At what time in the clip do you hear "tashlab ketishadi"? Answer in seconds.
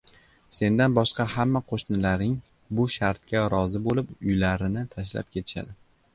4.97-5.81